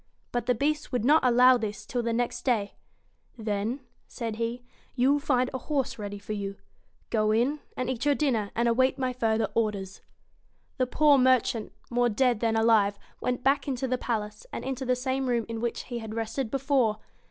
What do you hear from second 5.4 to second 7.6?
a horse ready for you. Go in,